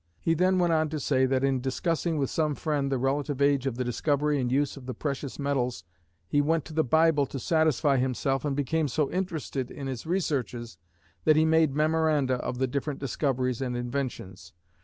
[0.19, 3.67] He then went on to say that in discussing with some friend the relative age
[3.67, 5.83] of the discovery and use of the precious metals
[6.27, 10.79] he went to the Bible to satisfy himself and became so interested in his researches
[11.25, 14.53] that he made memoranda of the different discoveries and inventions.